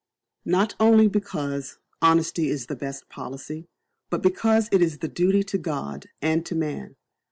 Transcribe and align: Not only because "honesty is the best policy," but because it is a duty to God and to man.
Not 0.45 0.73
only 0.79 1.07
because 1.07 1.77
"honesty 2.01 2.49
is 2.49 2.65
the 2.65 2.75
best 2.75 3.07
policy," 3.07 3.67
but 4.09 4.23
because 4.23 4.67
it 4.71 4.81
is 4.81 4.97
a 4.99 5.07
duty 5.07 5.43
to 5.43 5.59
God 5.59 6.07
and 6.23 6.43
to 6.47 6.55
man. 6.55 6.95